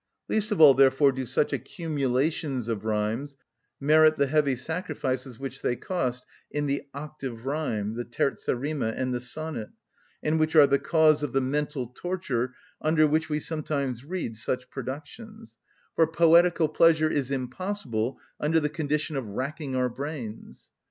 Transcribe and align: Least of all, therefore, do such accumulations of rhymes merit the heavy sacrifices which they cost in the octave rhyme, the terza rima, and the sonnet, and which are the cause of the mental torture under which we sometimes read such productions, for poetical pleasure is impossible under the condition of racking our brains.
Least 0.27 0.51
of 0.51 0.59
all, 0.59 0.73
therefore, 0.73 1.11
do 1.11 1.27
such 1.27 1.53
accumulations 1.53 2.67
of 2.67 2.85
rhymes 2.85 3.35
merit 3.79 4.15
the 4.15 4.25
heavy 4.25 4.55
sacrifices 4.55 5.37
which 5.37 5.61
they 5.61 5.75
cost 5.75 6.25
in 6.49 6.65
the 6.65 6.87
octave 6.91 7.45
rhyme, 7.45 7.93
the 7.93 8.03
terza 8.03 8.55
rima, 8.55 8.93
and 8.97 9.13
the 9.13 9.21
sonnet, 9.21 9.69
and 10.23 10.39
which 10.39 10.55
are 10.55 10.65
the 10.65 10.79
cause 10.79 11.21
of 11.21 11.33
the 11.33 11.39
mental 11.41 11.85
torture 11.85 12.55
under 12.81 13.05
which 13.05 13.29
we 13.29 13.39
sometimes 13.39 14.03
read 14.03 14.37
such 14.37 14.71
productions, 14.71 15.53
for 15.95 16.07
poetical 16.07 16.67
pleasure 16.67 17.11
is 17.11 17.29
impossible 17.29 18.17
under 18.39 18.59
the 18.59 18.69
condition 18.69 19.15
of 19.15 19.27
racking 19.27 19.75
our 19.75 19.87
brains. 19.87 20.71